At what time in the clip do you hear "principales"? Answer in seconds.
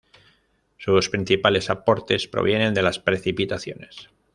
1.11-1.69